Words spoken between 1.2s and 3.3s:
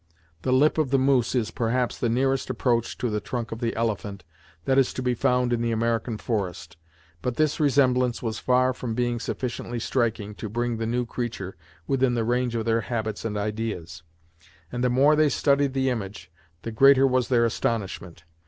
is, perhaps, the nearest approach to the